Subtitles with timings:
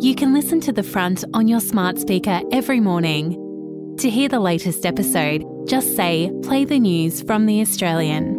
[0.00, 3.96] you can listen to The Front on your smart speaker every morning.
[3.98, 8.34] To hear the latest episode, just say, Play the news from The Australian.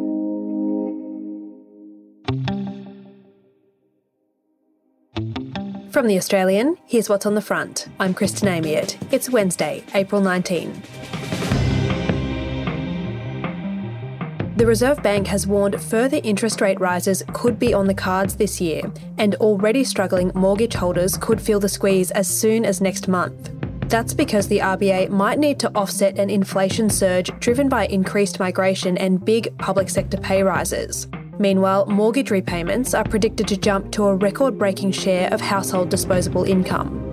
[5.91, 7.87] From The Australian, here's what's on the front.
[7.99, 8.97] I'm Kristen Amiet.
[9.11, 10.81] It's Wednesday, April 19.
[14.59, 18.59] The Reserve Bank has warned further interest rate rises could be on the cards this
[18.59, 18.81] year,
[19.17, 23.51] and already struggling mortgage holders could feel the squeeze as soon as next month.
[23.87, 28.97] That's because the RBA might need to offset an inflation surge driven by increased migration
[28.97, 31.07] and big public sector pay rises.
[31.37, 36.43] Meanwhile, mortgage repayments are predicted to jump to a record breaking share of household disposable
[36.43, 37.08] income.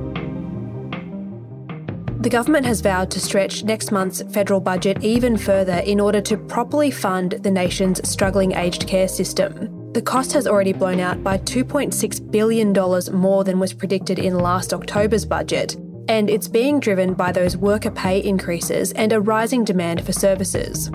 [2.27, 6.37] The government has vowed to stretch next month's federal budget even further in order to
[6.37, 9.93] properly fund the nation's struggling aged care system.
[9.93, 12.73] The cost has already blown out by $2.6 billion
[13.17, 15.77] more than was predicted in last October's budget,
[16.09, 20.91] and it's being driven by those worker pay increases and a rising demand for services.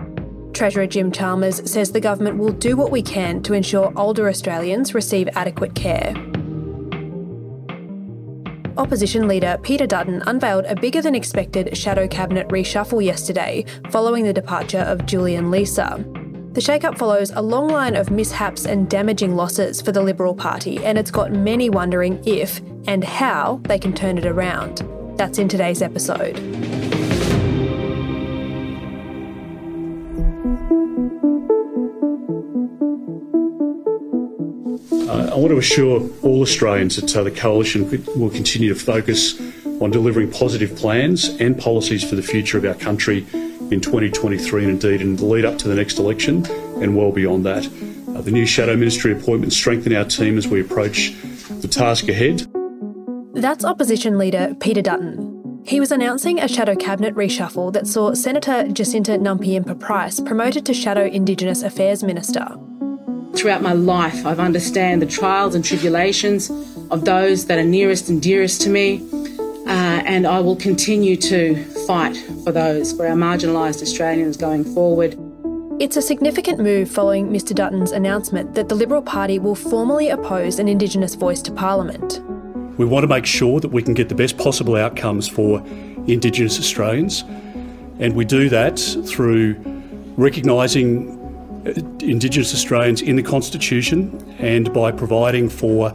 [0.51, 4.93] Treasurer Jim Chalmers says the government will do what we can to ensure older Australians
[4.93, 6.13] receive adequate care.
[8.77, 14.33] Opposition leader Peter Dutton unveiled a bigger than expected shadow cabinet reshuffle yesterday, following the
[14.33, 16.53] departure of Julian Leeser.
[16.53, 20.83] The shake-up follows a long line of mishaps and damaging losses for the Liberal Party,
[20.83, 24.87] and it's got many wondering if and how they can turn it around.
[25.17, 26.37] That's in today's episode.
[35.11, 39.39] I want to assure all Australians that uh, the Coalition will continue to focus
[39.81, 43.25] on delivering positive plans and policies for the future of our country
[43.71, 46.45] in 2023 and indeed in the lead up to the next election
[46.81, 47.65] and well beyond that.
[48.15, 51.13] Uh, the new Shadow Ministry appointments strengthen our team as we approach
[51.61, 52.45] the task ahead.
[53.33, 55.61] That's Opposition Leader Peter Dutton.
[55.65, 60.73] He was announcing a shadow cabinet reshuffle that saw Senator Jacinta Nampijinpa Price promoted to
[60.73, 62.57] Shadow Indigenous Affairs Minister.
[63.35, 66.51] Throughout my life, I've understand the trials and tribulations
[66.91, 69.01] of those that are nearest and dearest to me,
[69.65, 75.17] uh, and I will continue to fight for those, for our marginalised Australians going forward.
[75.79, 80.59] It's a significant move following Mr Dutton's announcement that the Liberal Party will formally oppose
[80.59, 82.21] an Indigenous voice to Parliament.
[82.77, 85.59] We want to make sure that we can get the best possible outcomes for
[86.07, 87.23] Indigenous Australians,
[87.99, 88.77] and we do that
[89.07, 89.55] through
[90.17, 91.20] recognising
[91.65, 95.91] Indigenous Australians in the Constitution and by providing for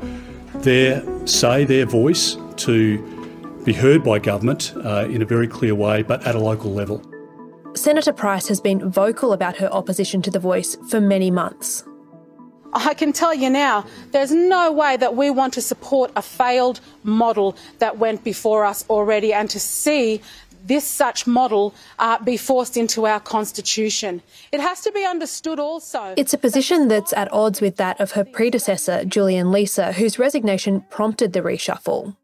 [0.57, 2.99] their say, their voice to
[3.65, 7.03] be heard by government uh, in a very clear way, but at a local level.
[7.75, 11.85] Senator Price has been vocal about her opposition to the voice for many months.
[12.73, 16.81] I can tell you now, there's no way that we want to support a failed
[17.05, 20.21] model that went before us already and to see
[20.67, 24.23] this such model uh, be forced into our constitution.
[24.53, 26.15] It has to be understood also.
[26.17, 30.83] It's a position that's at odds with that of her predecessor, Julian Leeser, whose resignation
[30.91, 32.17] prompted the reshuffle.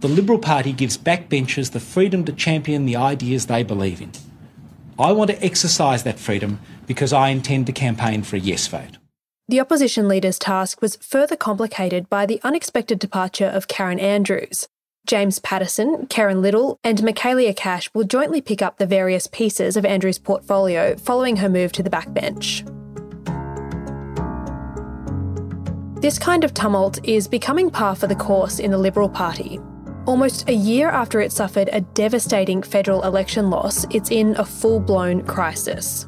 [0.00, 4.12] The Liberal Party gives backbenchers the freedom to champion the ideas they believe in.
[4.98, 8.98] I want to exercise that freedom because I intend to campaign for a yes vote.
[9.48, 14.66] The opposition leader's task was further complicated by the unexpected departure of Karen Andrews,
[15.06, 19.84] James Paterson, Kerrynne Liddle, and Michaelia Cash will jointly pick up the various pieces of
[19.84, 22.64] Andrews' portfolio following her move to the backbench.
[26.02, 29.60] This kind of tumult is becoming par for the course in the Liberal Party.
[30.06, 34.78] Almost a year after it suffered a devastating federal election loss, it's in a full
[34.78, 36.06] blown crisis.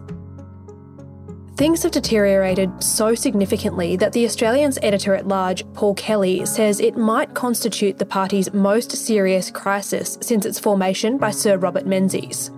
[1.59, 6.97] Things have deteriorated so significantly that the Australian's editor at large, Paul Kelly, says it
[6.97, 12.53] might constitute the party's most serious crisis since its formation by Sir Robert Menzies.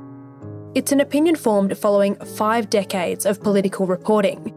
[0.75, 4.55] It's an opinion formed following five decades of political reporting.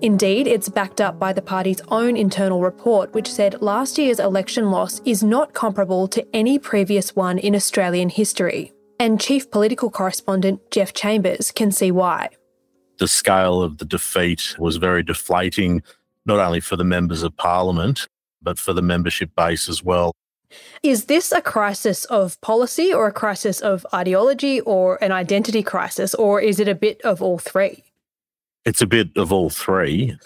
[0.00, 4.70] Indeed, it's backed up by the party's own internal report, which said last year's election
[4.70, 8.72] loss is not comparable to any previous one in Australian history.
[8.98, 12.30] And Chief Political Correspondent Geoff Chambers can see why
[13.02, 15.82] the scale of the defeat was very deflating,
[16.24, 18.06] not only for the members of parliament,
[18.40, 20.12] but for the membership base as well.
[20.84, 26.14] Is this a crisis of policy or a crisis of ideology or an identity crisis,
[26.14, 27.82] or is it a bit of all three?
[28.64, 30.16] It's a bit of all three.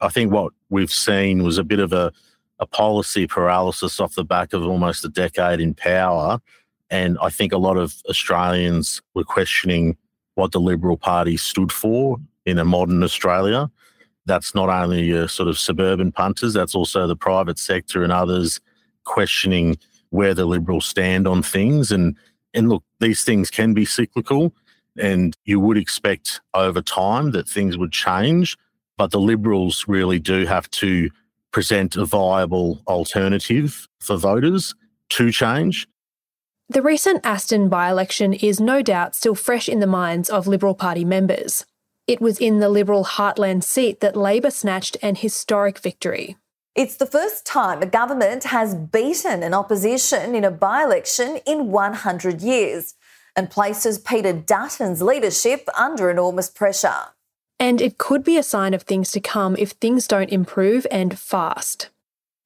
[0.00, 2.14] I think what we've seen was a bit of a,
[2.60, 6.40] a policy paralysis off the back of almost a decade in power.
[6.88, 9.98] And I think a lot of Australians were questioning
[10.34, 13.70] what the Liberal Party stood for in a modern Australia.
[14.26, 18.60] That's not only sort of suburban punters, that's also the private sector and others
[19.04, 19.76] questioning
[20.10, 21.90] where the Liberals stand on things.
[21.90, 22.16] And
[22.54, 24.54] and look, these things can be cyclical,
[24.98, 28.56] and you would expect over time that things would change.
[28.98, 31.08] But the Liberals really do have to
[31.50, 34.74] present a viable alternative for voters
[35.10, 35.86] to change.
[36.72, 40.74] The recent Aston by election is no doubt still fresh in the minds of Liberal
[40.74, 41.66] Party members.
[42.06, 46.38] It was in the Liberal Heartland seat that Labor snatched an historic victory.
[46.74, 51.70] It's the first time a government has beaten an opposition in a by election in
[51.70, 52.94] 100 years
[53.36, 57.12] and places Peter Dutton's leadership under enormous pressure.
[57.60, 61.18] And it could be a sign of things to come if things don't improve and
[61.18, 61.90] fast.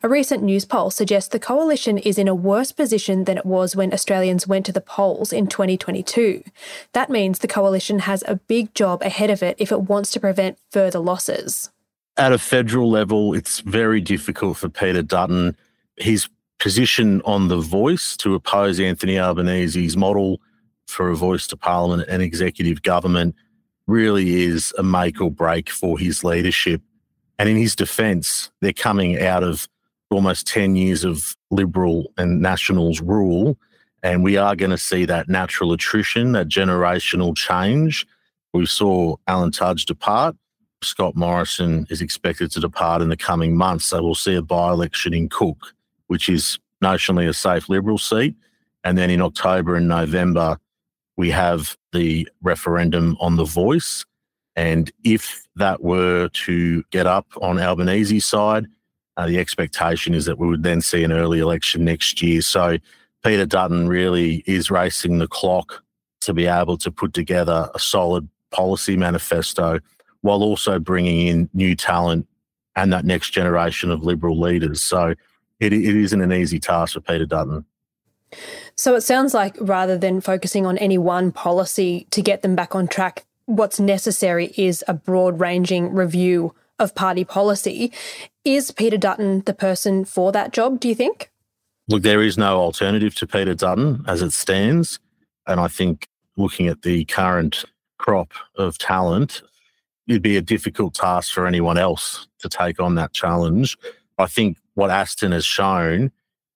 [0.07, 3.93] A recent Newspoll suggests the coalition is in a worse position than it was when
[3.93, 6.45] Australians went to the polls in 2022.
[6.93, 10.21] That means the coalition has a big job ahead of it if it wants to
[10.21, 11.71] prevent further losses.
[12.17, 15.57] At a federal level, it's very difficult for Peter Dutton.
[15.97, 16.29] His
[16.61, 20.41] position on the voice to oppose Anthony Albanese's model
[20.87, 23.35] for a voice to parliament and executive government
[23.89, 26.81] really is a make or break for his leadership.
[27.41, 29.67] And in his defence, they're coming out of
[30.11, 33.59] almost 10 years of Liberal and Nationals rule.
[34.03, 38.07] And we are going to see that natural attrition, that generational change.
[38.53, 40.37] We saw Alan Tudge depart.
[40.83, 43.87] Scott Morrison is expected to depart in the coming months.
[43.87, 45.75] So we'll see a by election in Cook,
[46.07, 48.37] which is notionally a safe Liberal seat.
[48.85, 50.59] And then in October and November,
[51.17, 54.05] we have the referendum on the voice.
[54.55, 58.67] And if that were to get up on Albanese's side,
[59.17, 62.43] uh, the expectation is that we would then see an early election next year.
[62.43, 62.79] So
[63.25, 65.83] Peter Dutton really is racing the clock
[66.21, 69.79] to be able to put together a solid policy manifesto
[70.21, 72.27] while also bringing in new talent
[72.75, 74.83] and that next generation of Liberal leaders.
[74.83, 75.15] So
[75.61, 77.65] it, it isn't an easy task for Peter Dutton.
[78.75, 82.75] So it sounds like rather than focusing on any one policy to get them back
[82.75, 87.93] on track, what's necessary is a broad ranging review of party policy.
[88.45, 91.31] Is Peter Dutton the person for that job, do you think?
[91.89, 94.99] Look, there is no alternative to Peter Dutton as it stands.
[95.47, 97.65] And I think looking at the current
[97.99, 99.43] crop of talent,
[100.09, 103.77] it'd be a difficult task for anyone else to take on that challenge.
[104.19, 106.11] I think what Aston has shown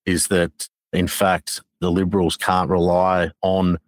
[0.06, 3.78] is that, in fact, the Liberals can't rely on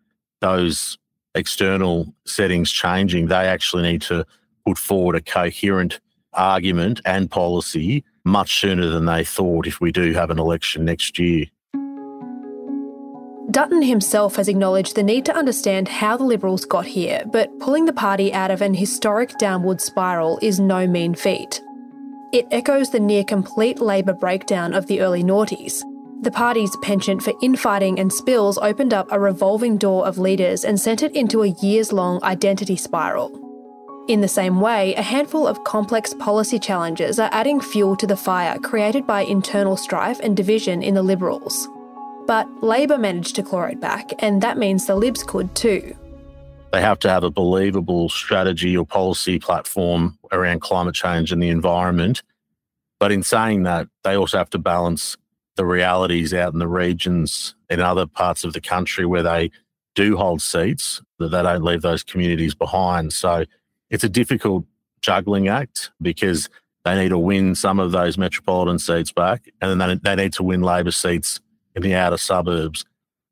[0.40, 0.98] those
[1.34, 3.26] external settings changing.
[3.26, 4.26] They actually need to
[4.66, 6.00] put forward a coherent
[6.34, 11.18] argument and policy much sooner than they thought if we do have an election next
[11.18, 11.46] year.
[13.50, 17.84] Dutton himself has acknowledged the need to understand how the Liberals got here, but pulling
[17.84, 21.60] the party out of an historic downward spiral is no mean feat.
[22.32, 25.82] It echoes the near complete Labor breakdown of the early noughties.
[26.22, 30.80] The party's penchant for infighting and spills opened up a revolving door of leaders and
[30.80, 33.41] sent it into a years long identity spiral.
[34.08, 38.16] In the same way, a handful of complex policy challenges are adding fuel to the
[38.16, 41.68] fire created by internal strife and division in the Liberals.
[42.26, 45.96] But Labor managed to claw it back, and that means the Libs could too.
[46.72, 51.50] They have to have a believable strategy or policy platform around climate change and the
[51.50, 52.24] environment.
[52.98, 55.16] But in saying that, they also have to balance
[55.54, 59.52] the realities out in the regions in other parts of the country where they
[59.94, 63.12] do hold seats, that they don't leave those communities behind.
[63.12, 63.44] So
[63.92, 64.64] it's a difficult
[65.02, 66.48] juggling act because
[66.84, 70.42] they need to win some of those metropolitan seats back, and then they, need to
[70.42, 71.40] win Labor seats
[71.76, 72.84] in the outer suburbs.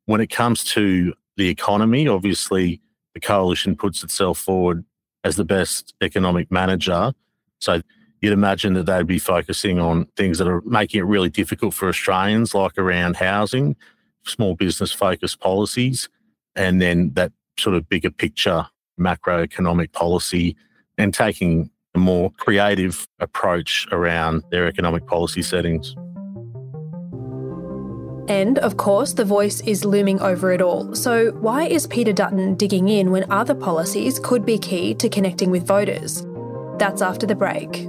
[0.05, 2.81] When it comes to the economy, obviously
[3.15, 4.85] the coalition puts itself forward
[5.25, 7.13] as the best economic manager.
[7.61, 7.81] So
[8.21, 11.89] you'd imagine that they'd be focusing on things that are making it really difficult for
[11.89, 13.77] Australians, like around housing,
[14.25, 16.09] small business focused policies,
[16.55, 18.67] and then that sort of bigger picture
[19.01, 20.57] macroeconomic policy
[20.99, 25.97] and taking a more creative approach around their economic policy settings.
[28.29, 30.95] And of course, the voice is looming over it all.
[30.95, 35.51] So, why is Peter Dutton digging in when other policies could be key to connecting
[35.51, 36.25] with voters?
[36.79, 37.89] That's after the break.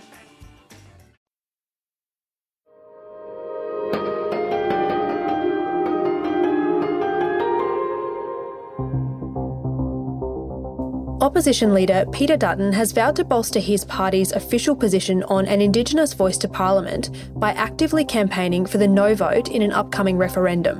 [11.21, 16.13] Opposition leader Peter Dutton has vowed to bolster his party's official position on an Indigenous
[16.13, 20.79] voice to Parliament by actively campaigning for the no vote in an upcoming referendum.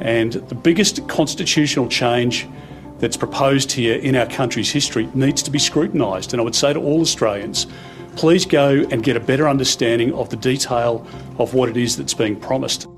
[0.00, 2.48] And the biggest constitutional change
[2.98, 6.32] that's proposed here in our country's history needs to be scrutinised.
[6.32, 7.68] And I would say to all Australians,
[8.16, 11.06] please go and get a better understanding of the detail
[11.38, 12.88] of what it is that's being promised.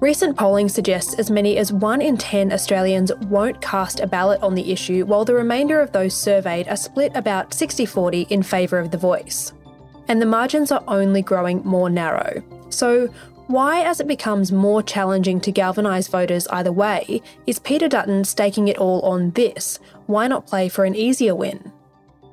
[0.00, 4.54] Recent polling suggests as many as 1 in 10 Australians won't cast a ballot on
[4.54, 8.78] the issue, while the remainder of those surveyed are split about 60 40 in favour
[8.78, 9.52] of the voice.
[10.06, 12.44] And the margins are only growing more narrow.
[12.68, 13.08] So,
[13.48, 18.68] why, as it becomes more challenging to galvanise voters either way, is Peter Dutton staking
[18.68, 19.80] it all on this?
[20.06, 21.72] Why not play for an easier win?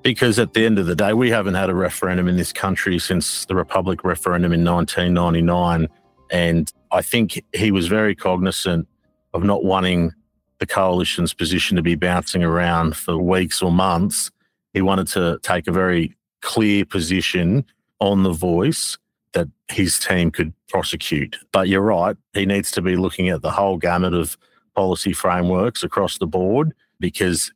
[0.03, 2.99] Because at the end of the day, we haven't had a referendum in this country
[2.99, 5.89] since the Republic referendum in 1999.
[6.31, 8.87] And I think he was very cognizant
[9.33, 10.13] of not wanting
[10.59, 14.31] the coalition's position to be bouncing around for weeks or months.
[14.71, 17.65] He wanted to take a very clear position
[17.99, 18.97] on the voice
[19.33, 21.35] that his team could prosecute.
[21.51, 24.37] But you're right, he needs to be looking at the whole gamut of
[24.73, 27.51] policy frameworks across the board because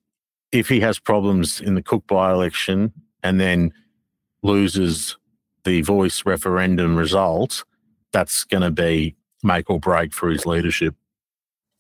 [0.52, 2.92] if he has problems in the Cook by election
[3.24, 3.72] and then
[4.44, 5.16] loses
[5.64, 7.64] the voice referendum result,
[8.12, 10.96] that's going to be make or break for his leadership.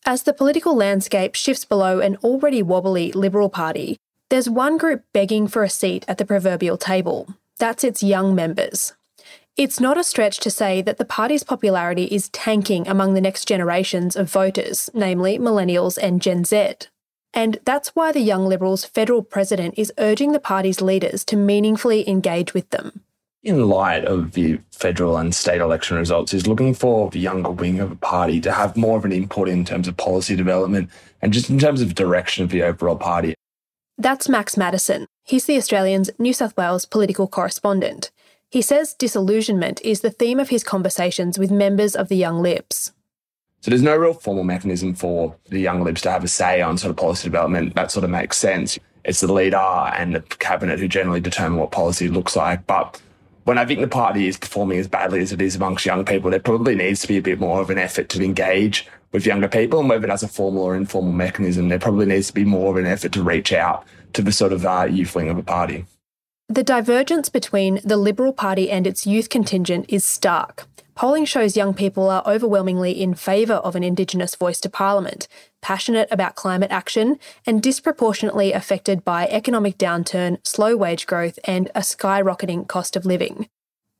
[0.05, 3.97] As the political landscape shifts below an already wobbly Liberal Party,
[4.29, 7.35] there's one group begging for a seat at the proverbial table.
[7.57, 8.93] That's its young members.
[9.57, 13.45] It's not a stretch to say that the party's popularity is tanking among the next
[13.45, 16.73] generations of voters, namely millennials and Gen Z.
[17.33, 22.07] And that's why the Young Liberals' federal president is urging the party's leaders to meaningfully
[22.07, 23.03] engage with them
[23.43, 27.79] in light of the federal and state election results, is looking for the younger wing
[27.79, 30.89] of a party to have more of an input in terms of policy development
[31.21, 33.33] and just in terms of direction of the overall party.
[33.97, 35.07] That's Max Maddison.
[35.23, 38.11] He's the Australian's New South Wales political correspondent.
[38.49, 42.93] He says disillusionment is the theme of his conversations with members of the Young Libs.
[43.61, 46.77] So there's no real formal mechanism for the Young Libs to have a say on
[46.77, 47.75] sort of policy development.
[47.75, 48.79] That sort of makes sense.
[49.03, 52.65] It's the leader and the cabinet who generally determine what policy looks like.
[52.65, 53.01] But
[53.43, 56.29] when I think the party is performing as badly as it is amongst young people,
[56.29, 59.47] there probably needs to be a bit more of an effort to engage with younger
[59.47, 59.79] people.
[59.79, 62.77] And whether that's a formal or informal mechanism, there probably needs to be more of
[62.77, 65.85] an effort to reach out to the sort of uh, youth wing of a party.
[66.51, 70.65] The divergence between the Liberal Party and its youth contingent is stark.
[70.95, 75.27] Polling shows young people are overwhelmingly in favour of an Indigenous voice to Parliament,
[75.61, 81.81] passionate about climate action, and disproportionately affected by economic downturn, slow wage growth, and a
[81.81, 83.47] skyrocketing cost of living.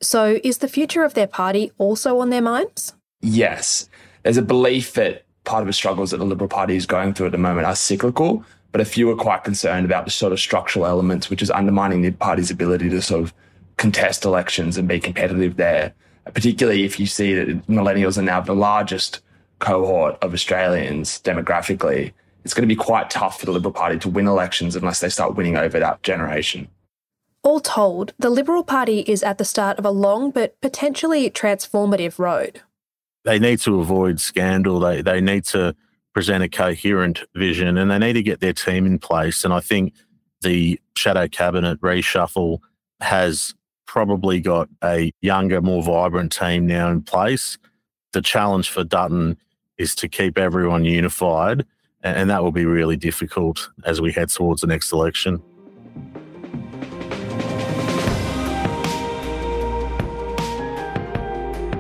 [0.01, 2.95] So, is the future of their party also on their minds?
[3.21, 3.87] Yes.
[4.23, 7.27] There's a belief that part of the struggles that the Liberal Party is going through
[7.27, 10.39] at the moment are cyclical, but a few are quite concerned about the sort of
[10.39, 13.33] structural elements which is undermining the party's ability to sort of
[13.77, 15.93] contest elections and be competitive there
[16.33, 19.21] particularly if you see that millennials are now the largest
[19.59, 24.09] cohort of Australians demographically, it's going to be quite tough for the Liberal Party to
[24.09, 26.67] win elections unless they start winning over that generation.
[27.43, 32.19] All told, the Liberal Party is at the start of a long but potentially transformative
[32.19, 32.61] road.
[33.25, 34.79] They need to avoid scandal.
[34.79, 35.75] They, they need to
[36.13, 39.43] present a coherent vision and they need to get their team in place.
[39.43, 39.93] And I think
[40.41, 42.59] the shadow cabinet reshuffle
[42.99, 43.53] has
[43.85, 47.57] probably got a younger, more vibrant team now in place.
[48.13, 49.37] The challenge for Dutton
[49.77, 51.65] is to keep everyone unified,
[52.03, 55.41] and that will be really difficult as we head towards the next election.